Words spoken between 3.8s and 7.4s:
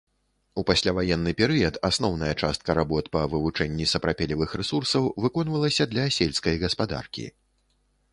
сапрапелевых рэсурсаў выконвалася для сельскай гаспадаркі.